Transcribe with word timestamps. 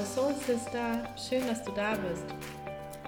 Hallo 0.00 0.32
Soul 0.32 0.34
Sister, 0.46 1.04
schön, 1.14 1.46
dass 1.46 1.62
du 1.62 1.72
da 1.72 1.94
bist. 1.94 2.24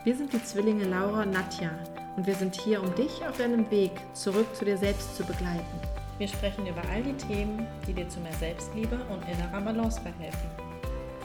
Wir 0.05 0.15
sind 0.15 0.31
die 0.31 0.45
Zwillinge 0.45 0.85
Laura 0.85 1.23
und 1.23 1.31
Nadja 1.31 1.71
und 2.17 2.27
wir 2.27 2.35
sind 2.35 2.55
hier, 2.55 2.83
um 2.83 2.95
dich 2.95 3.25
auf 3.27 3.39
deinem 3.39 3.71
Weg 3.71 3.93
zurück 4.13 4.55
zu 4.55 4.67
dir 4.67 4.77
selbst 4.77 5.17
zu 5.17 5.25
begleiten. 5.25 5.81
Wir 6.19 6.29
sprechen 6.29 6.67
über 6.67 6.83
all 6.93 7.03
die 7.03 7.17
Themen, 7.17 7.67
die 7.87 7.95
dir 7.95 8.07
zu 8.11 8.21
mehr 8.21 8.35
Selbstliebe 8.35 9.01
und 9.09 9.23
innerer 9.27 9.63
Balance 9.63 10.03
verhelfen. 10.03 10.51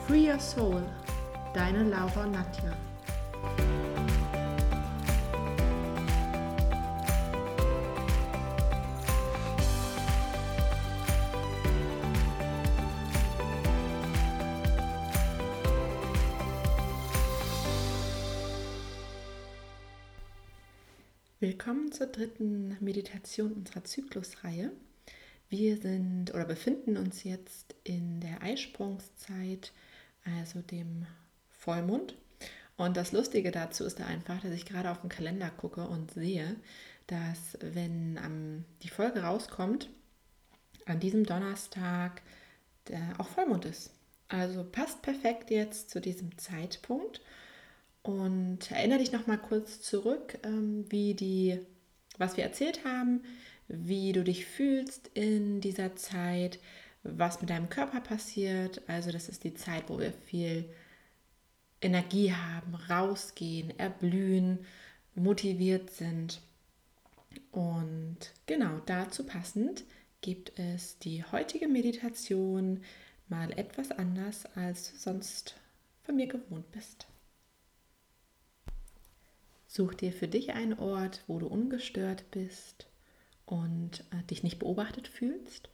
Free 0.07 0.31
Your 0.31 0.39
Soul, 0.39 0.83
deine 1.53 1.83
Laura 1.83 2.23
und 2.23 2.31
Nadja. 2.31 2.71
Willkommen 21.39 21.91
zur 21.91 22.07
dritten 22.07 22.75
Meditation 22.79 23.53
unserer 23.53 23.83
Zyklusreihe. 23.83 24.71
Wir 25.49 25.77
sind 25.77 26.33
oder 26.33 26.45
befinden 26.45 26.97
uns 26.97 27.23
jetzt 27.23 27.75
in 27.83 28.19
der 28.21 28.41
Eisprungszeit, 28.41 29.71
also 30.25 30.61
dem 30.61 31.05
Vollmond. 31.51 32.15
Und 32.75 32.97
das 32.97 33.11
Lustige 33.11 33.51
dazu 33.51 33.83
ist 33.83 33.99
da 33.99 34.07
einfach, 34.07 34.41
dass 34.41 34.51
ich 34.51 34.65
gerade 34.65 34.89
auf 34.89 35.01
den 35.01 35.11
Kalender 35.11 35.51
gucke 35.51 35.87
und 35.87 36.09
sehe, 36.09 36.55
dass 37.05 37.55
wenn 37.61 38.17
um, 38.17 38.65
die 38.81 38.89
Folge 38.89 39.21
rauskommt, 39.21 39.91
an 40.87 40.99
diesem 40.99 41.23
Donnerstag 41.23 42.23
auch 43.19 43.27
Vollmond 43.27 43.65
ist. 43.65 43.91
Also 44.27 44.63
passt 44.63 45.03
perfekt 45.03 45.51
jetzt 45.51 45.91
zu 45.91 46.01
diesem 46.01 46.35
Zeitpunkt. 46.39 47.21
Und 48.07 48.71
erinnere 48.71 48.99
dich 48.99 49.11
noch 49.11 49.27
mal 49.27 49.37
kurz 49.37 49.81
zurück, 49.81 50.39
ähm, 50.43 50.85
wie 50.87 51.13
die, 51.13 51.59
was 52.17 52.37
wir 52.37 52.45
erzählt 52.45 52.85
haben, 52.85 53.21
wie 53.67 54.13
du 54.13 54.23
dich 54.23 54.45
fühlst 54.45 55.11
in 55.13 55.59
dieser 55.59 55.97
Zeit, 55.97 56.57
was 57.03 57.41
mit 57.41 57.49
deinem 57.49 57.67
Körper 57.67 57.99
passiert. 57.99 58.81
Also 58.87 59.11
das 59.11 59.27
ist 59.27 59.43
die 59.43 59.55
Zeit, 59.55 59.89
wo 59.89 59.99
wir 59.99 60.13
viel 60.13 60.69
Energie 61.81 62.31
haben, 62.31 62.75
rausgehen, 62.75 63.77
erblühen, 63.77 64.59
motiviert 65.13 65.89
sind. 65.89 66.39
Und 67.51 68.19
genau 68.45 68.79
dazu 68.85 69.25
passend 69.25 69.83
gibt 70.21 70.57
es 70.57 70.97
die 70.99 71.25
heutige 71.25 71.67
Meditation 71.67 72.85
mal 73.27 73.51
etwas 73.59 73.91
anders, 73.91 74.45
als 74.55 74.93
du 74.93 74.97
sonst 74.97 75.55
von 76.03 76.15
mir 76.15 76.27
gewohnt 76.27 76.71
bist. 76.71 77.05
Such 79.77 79.93
dir 79.93 80.11
für 80.11 80.27
dich 80.27 80.53
einen 80.53 80.79
Ort, 80.79 81.23
wo 81.27 81.37
du 81.37 81.45
ungestört 81.45 82.31
bist 82.31 82.87
und 83.45 84.03
äh, 84.09 84.23
dich 84.23 84.41
nicht 84.41 84.57
beobachtet 84.57 85.07
fühlst. 85.07 85.69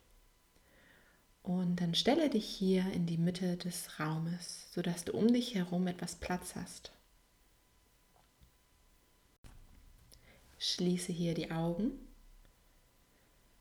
Und 1.41 1.77
dann 1.77 1.95
stelle 1.95 2.29
dich 2.29 2.45
hier 2.45 2.85
in 2.91 3.05
die 3.05 3.17
Mitte 3.17 3.55
des 3.55 4.01
Raumes, 4.01 4.73
sodass 4.73 5.05
du 5.05 5.13
um 5.13 5.31
dich 5.31 5.55
herum 5.55 5.87
etwas 5.87 6.17
Platz 6.17 6.53
hast. 6.55 6.91
Schließe 10.59 11.13
hier 11.13 11.33
die 11.33 11.51
Augen 11.51 11.91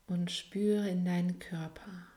und 0.09 0.33
spüre 0.33 0.89
in 0.89 1.05
deinen 1.05 1.39
Körper. 1.39 2.09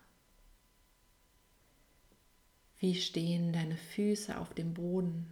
Wie 2.79 2.95
stehen 2.95 3.53
deine 3.53 3.77
Füße 3.77 4.35
auf 4.39 4.55
dem 4.55 4.73
Boden? 4.73 5.31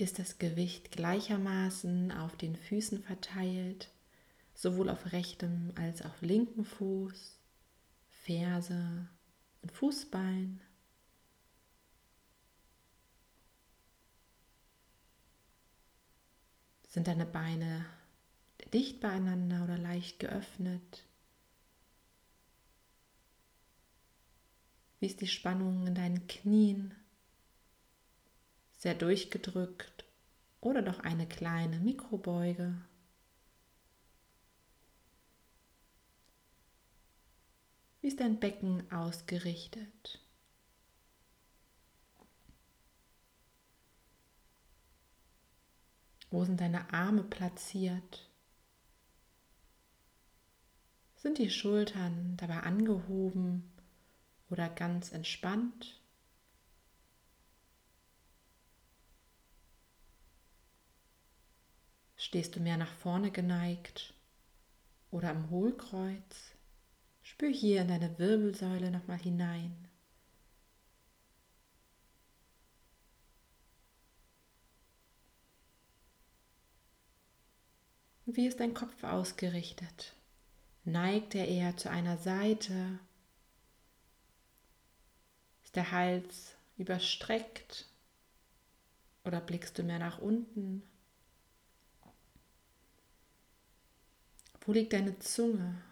Ist 0.00 0.18
das 0.18 0.38
Gewicht 0.38 0.92
gleichermaßen 0.92 2.12
auf 2.12 2.36
den 2.36 2.56
Füßen 2.56 3.02
verteilt, 3.02 3.90
sowohl 4.54 4.88
auf 4.88 5.12
rechtem 5.12 5.72
als 5.76 6.02
auch 6.02 6.20
linken 6.20 6.64
Fuß, 6.64 7.38
Ferse 8.08 9.08
und 9.62 9.72
Fußbein. 9.72 10.60
Sind 16.88 17.06
deine 17.06 17.26
Beine 17.26 17.86
dicht 18.72 19.00
beieinander 19.00 19.64
oder 19.64 19.78
leicht 19.78 20.18
geöffnet? 20.18 21.04
Wie 24.98 25.06
ist 25.06 25.20
die 25.20 25.28
Spannung 25.28 25.86
in 25.86 25.94
deinen 25.94 26.26
Knien? 26.26 26.99
Sehr 28.80 28.94
durchgedrückt 28.94 30.06
oder 30.62 30.80
doch 30.80 31.00
eine 31.00 31.28
kleine 31.28 31.78
Mikrobeuge. 31.80 32.80
Wie 38.00 38.08
ist 38.08 38.20
dein 38.20 38.40
Becken 38.40 38.90
ausgerichtet? 38.90 40.24
Wo 46.30 46.44
sind 46.44 46.62
deine 46.62 46.90
Arme 46.90 47.22
platziert? 47.22 48.30
Sind 51.16 51.36
die 51.36 51.50
Schultern 51.50 52.38
dabei 52.38 52.60
angehoben 52.60 53.70
oder 54.48 54.70
ganz 54.70 55.12
entspannt? 55.12 55.99
Stehst 62.30 62.54
du 62.54 62.60
mehr 62.60 62.76
nach 62.76 62.92
vorne 62.92 63.32
geneigt 63.32 64.14
oder 65.10 65.30
am 65.30 65.50
Hohlkreuz? 65.50 66.52
Spür 67.22 67.48
hier 67.48 67.82
in 67.82 67.88
deine 67.88 68.20
Wirbelsäule 68.20 68.92
nochmal 68.92 69.18
hinein. 69.18 69.88
wie 78.26 78.46
ist 78.46 78.60
dein 78.60 78.74
Kopf 78.74 79.02
ausgerichtet? 79.02 80.14
Neigt 80.84 81.34
er 81.34 81.48
eher 81.48 81.76
zu 81.76 81.90
einer 81.90 82.16
Seite? 82.16 83.00
Ist 85.64 85.74
der 85.74 85.90
Hals 85.90 86.54
überstreckt? 86.78 87.86
Oder 89.24 89.40
blickst 89.40 89.76
du 89.78 89.82
mehr 89.82 89.98
nach 89.98 90.20
unten? 90.20 90.84
Wo 94.64 94.72
liegt 94.72 94.92
deine 94.92 95.18
Zunge? 95.18 95.82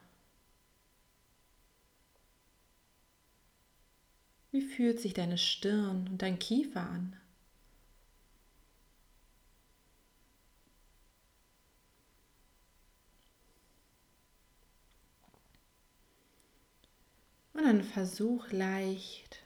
Wie 4.50 4.62
fühlt 4.62 5.00
sich 5.00 5.14
deine 5.14 5.38
Stirn 5.38 6.08
und 6.08 6.22
dein 6.22 6.38
Kiefer 6.38 6.80
an? 6.80 7.16
Und 17.52 17.64
dann 17.64 17.82
versuch 17.82 18.50
leicht 18.52 19.42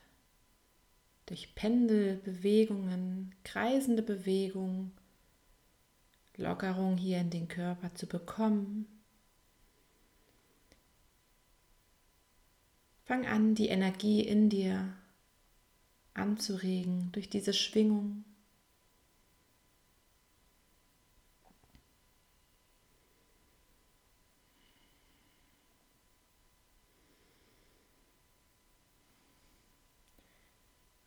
durch 1.27 1.55
Pendelbewegungen, 1.55 3.35
kreisende 3.43 4.03
Bewegungen, 4.03 4.93
Lockerung 6.37 6.99
hier 6.99 7.21
in 7.21 7.31
den 7.31 7.49
Körper 7.49 7.95
zu 7.95 8.07
bekommen. 8.07 8.87
Fang 13.05 13.27
an, 13.27 13.55
die 13.55 13.69
Energie 13.69 14.21
in 14.21 14.49
dir 14.49 14.97
anzuregen 16.15 17.11
durch 17.13 17.29
diese 17.29 17.53
Schwingung. 17.53 18.25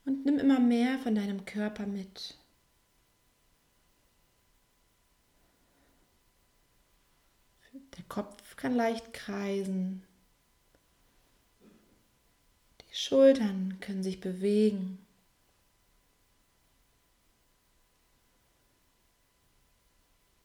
Und 0.06 0.26
nimm 0.26 0.38
immer 0.38 0.60
mehr 0.60 1.00
von 1.00 1.16
deinem 1.16 1.46
Körper 1.46 1.88
mit. 1.88 2.38
Der 7.98 8.04
Kopf 8.08 8.56
kann 8.56 8.76
leicht 8.76 9.14
kreisen. 9.14 10.04
Die 12.96 13.02
Schultern 13.02 13.78
können 13.82 14.04
sich 14.04 14.22
bewegen. 14.22 15.06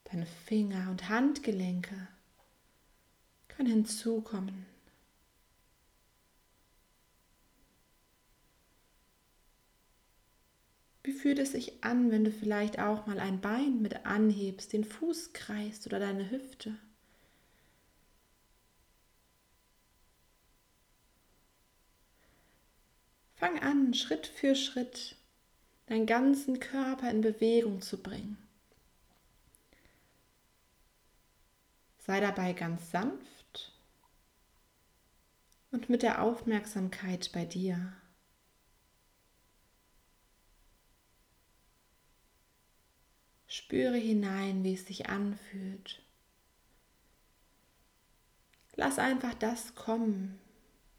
Deine 0.03 0.27
Finger 0.27 0.91
und 0.91 1.09
Handgelenke 1.09 2.09
können 3.47 3.69
hinzukommen. 3.69 4.67
Wie 11.05 11.13
fühlt 11.13 11.39
es 11.39 11.53
sich 11.53 11.85
an, 11.85 12.11
wenn 12.11 12.25
du 12.25 12.33
vielleicht 12.33 12.81
auch 12.81 13.07
mal 13.07 13.21
ein 13.21 13.41
Bein 13.41 13.81
mit 13.81 14.05
anhebst, 14.07 14.73
den 14.73 14.83
Fuß 14.83 15.35
kreist 15.35 15.87
oder 15.87 16.01
deine 16.01 16.29
Hüfte? 16.33 16.77
Schritt 23.95 24.27
für 24.27 24.55
Schritt 24.55 25.17
deinen 25.87 26.07
ganzen 26.07 26.61
Körper 26.61 27.11
in 27.11 27.21
Bewegung 27.21 27.83
zu 27.83 28.01
bringen. 28.03 28.39
Sei 31.99 32.21
dabei 32.21 32.53
ganz 32.53 32.91
sanft 32.91 33.73
und 35.71 35.89
mit 35.89 36.03
der 36.03 36.23
Aufmerksamkeit 36.23 37.31
bei 37.33 37.45
dir. 37.45 37.93
Spüre 43.47 43.97
hinein, 43.97 44.63
wie 44.63 44.75
es 44.75 44.87
sich 44.87 45.09
anfühlt. 45.09 46.03
Lass 48.77 48.99
einfach 48.99 49.35
das 49.35 49.75
kommen, 49.75 50.39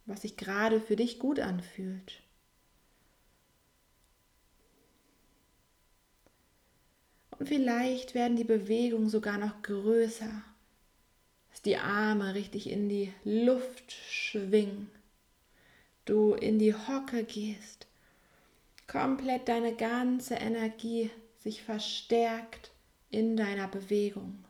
was 0.06 0.24
sich 0.24 0.36
gerade 0.36 0.82
für 0.82 0.96
dich 0.96 1.18
gut 1.18 1.40
anfühlt. 1.40 2.21
Vielleicht 7.48 8.14
werden 8.14 8.36
die 8.36 8.44
Bewegungen 8.44 9.10
sogar 9.10 9.38
noch 9.38 9.62
größer, 9.62 10.44
dass 11.50 11.62
die 11.62 11.78
Arme 11.78 12.36
richtig 12.36 12.70
in 12.70 12.90
die 12.90 13.14
Luft 13.24 13.92
schwingen, 14.10 14.90
du 16.06 16.34
in 16.34 16.60
die 16.60 16.74
Hocke 16.74 17.24
gehst, 17.24 17.88
komplett 18.88 19.48
deine 19.48 19.76
ganze 19.76 20.36
Energie 20.36 21.10
sich 21.40 21.64
verstärkt 21.64 22.72
in 23.10 23.36
deiner 23.36 23.68
Bewegung. 23.68 24.44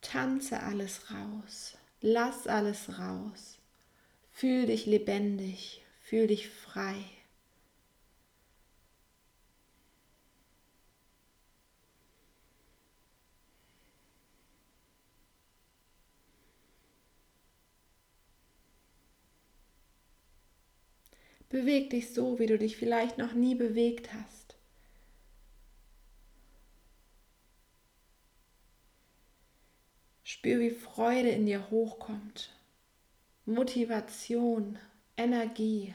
Tanze 0.00 0.60
alles 0.60 1.10
raus, 1.10 1.78
lass 2.00 2.46
alles 2.46 2.98
raus, 2.98 3.58
fühl 4.30 4.66
dich 4.66 4.84
lebendig, 4.84 5.81
Fühl 6.12 6.26
dich 6.26 6.50
frei. 6.50 7.06
Beweg 21.48 21.88
dich 21.88 22.12
so, 22.12 22.38
wie 22.38 22.44
du 22.44 22.58
dich 22.58 22.76
vielleicht 22.76 23.16
noch 23.16 23.32
nie 23.32 23.54
bewegt 23.54 24.12
hast. 24.12 24.58
Spür, 30.22 30.60
wie 30.60 30.68
Freude 30.68 31.30
in 31.30 31.46
dir 31.46 31.70
hochkommt, 31.70 32.50
Motivation, 33.46 34.78
Energie. 35.16 35.94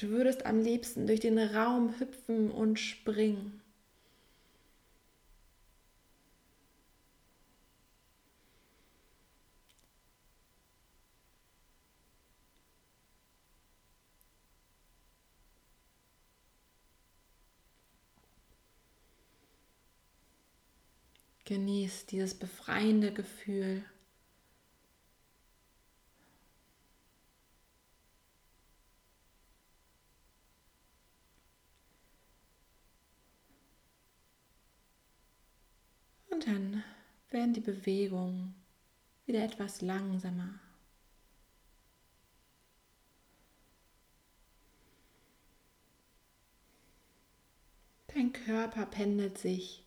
Du 0.00 0.08
würdest 0.08 0.46
am 0.46 0.62
liebsten 0.62 1.06
durch 1.06 1.20
den 1.20 1.38
Raum 1.38 1.94
hüpfen 2.00 2.50
und 2.50 2.80
springen. 2.80 3.60
Genieß 21.44 22.06
dieses 22.06 22.32
befreiende 22.32 23.12
Gefühl. 23.12 23.84
Dann 36.50 36.82
werden 37.30 37.54
die 37.54 37.60
Bewegungen 37.60 38.54
wieder 39.24 39.44
etwas 39.44 39.82
langsamer. 39.82 40.58
Dein 48.08 48.32
Körper 48.32 48.86
pendelt 48.86 49.38
sich 49.38 49.86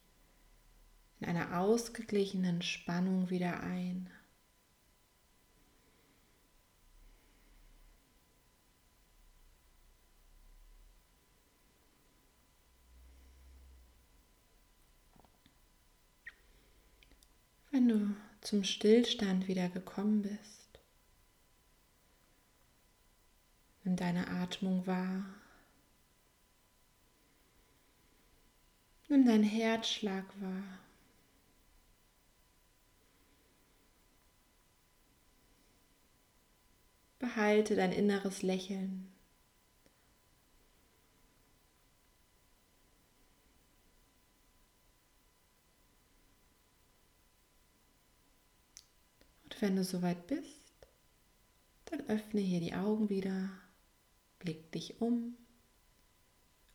in 1.19 1.27
einer 1.27 1.59
ausgeglichenen 1.59 2.61
Spannung 2.61 3.29
wieder 3.29 3.59
ein. 3.59 4.09
Wenn 17.73 17.89
du 17.89 18.15
zum 18.41 18.63
Stillstand 18.63 19.47
wieder 19.47 19.67
gekommen 19.67 20.21
bist, 20.21 20.79
nimm 23.83 23.95
deine 23.95 24.27
Atmung 24.27 24.85
wahr. 24.85 25.25
Nimm 29.07 29.25
deinen 29.25 29.43
Herzschlag 29.43 30.23
wahr. 30.39 30.77
Behalte 37.17 37.75
dein 37.75 37.91
inneres 37.91 38.43
Lächeln. 38.43 39.12
Wenn 49.63 49.77
du 49.77 49.85
soweit 49.85 50.27
bist, 50.27 50.75
dann 51.85 52.01
öffne 52.09 52.41
hier 52.41 52.59
die 52.59 52.73
Augen 52.73 53.07
wieder, 53.07 53.49
blick 54.39 54.73
dich 54.73 54.99
um, 54.99 55.37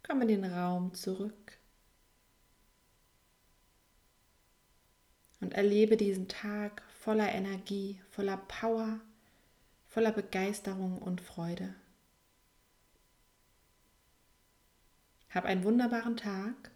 komm 0.03 0.23
in 0.23 0.29
den 0.29 0.45
Raum 0.47 0.95
zurück 0.95 1.59
und 5.41 5.53
erlebe 5.53 5.99
diesen 5.99 6.29
Tag 6.29 6.83
voller 6.89 7.31
Energie, 7.31 8.01
voller 8.09 8.39
Power, 8.39 9.01
voller 9.87 10.13
Begeisterung 10.13 10.97
und 10.97 11.21
Freude. 11.21 11.75
Hab 15.29 15.45
einen 15.45 15.63
wunderbaren 15.63 16.17
Tag 16.17 16.71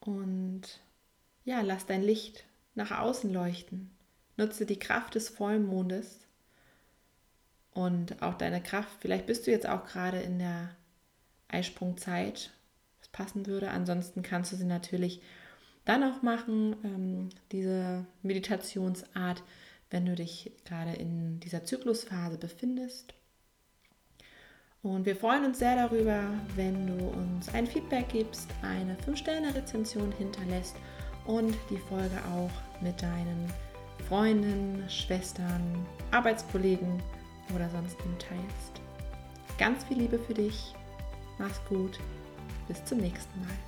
und 0.00 0.80
ja, 1.44 1.60
lass 1.60 1.84
dein 1.84 2.02
Licht 2.02 2.46
nach 2.74 2.98
außen 2.98 3.30
leuchten. 3.30 3.97
Nutze 4.38 4.64
die 4.64 4.78
Kraft 4.78 5.16
des 5.16 5.28
Vollmondes 5.28 6.20
und 7.72 8.22
auch 8.22 8.34
deine 8.34 8.62
Kraft. 8.62 8.96
Vielleicht 9.00 9.26
bist 9.26 9.46
du 9.46 9.50
jetzt 9.50 9.68
auch 9.68 9.84
gerade 9.84 10.20
in 10.20 10.38
der 10.38 10.70
Eisprungzeit, 11.48 12.50
was 13.00 13.08
passen 13.08 13.46
würde. 13.46 13.70
Ansonsten 13.70 14.22
kannst 14.22 14.52
du 14.52 14.56
sie 14.56 14.64
natürlich 14.64 15.20
dann 15.84 16.04
auch 16.04 16.22
machen, 16.22 16.76
ähm, 16.84 17.28
diese 17.50 18.06
Meditationsart, 18.22 19.42
wenn 19.90 20.06
du 20.06 20.14
dich 20.14 20.52
gerade 20.64 20.92
in 20.92 21.40
dieser 21.40 21.64
Zyklusphase 21.64 22.38
befindest. 22.38 23.14
Und 24.82 25.06
wir 25.06 25.16
freuen 25.16 25.44
uns 25.44 25.58
sehr 25.58 25.74
darüber, 25.74 26.22
wenn 26.54 26.86
du 26.86 27.08
uns 27.08 27.48
ein 27.54 27.66
Feedback 27.66 28.10
gibst, 28.10 28.48
eine 28.62 28.96
5-Sterne-Rezension 28.96 30.12
hinterlässt 30.12 30.76
und 31.26 31.56
die 31.70 31.78
Folge 31.78 32.16
auch 32.32 32.82
mit 32.82 33.02
deinen 33.02 33.52
Freundinnen, 34.08 34.88
Schwestern, 34.88 35.86
Arbeitskollegen 36.12 37.02
oder 37.54 37.68
sonst 37.68 37.98
teilst. 38.18 38.80
Ganz 39.58 39.84
viel 39.84 39.98
Liebe 39.98 40.18
für 40.18 40.34
dich. 40.34 40.74
Mach's 41.38 41.60
gut. 41.68 41.98
Bis 42.68 42.82
zum 42.84 42.98
nächsten 42.98 43.40
Mal. 43.40 43.67